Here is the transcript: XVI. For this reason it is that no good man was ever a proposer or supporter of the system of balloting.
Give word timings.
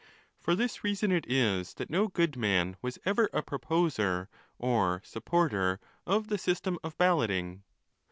XVI. 0.01 0.35
For 0.43 0.55
this 0.55 0.83
reason 0.83 1.11
it 1.11 1.25
is 1.29 1.75
that 1.75 1.91
no 1.91 2.07
good 2.07 2.35
man 2.35 2.75
was 2.81 2.97
ever 3.05 3.29
a 3.33 3.43
proposer 3.43 4.29
or 4.57 4.99
supporter 5.05 5.79
of 6.07 6.27
the 6.27 6.39
system 6.39 6.79
of 6.83 6.97
balloting. 6.97 7.61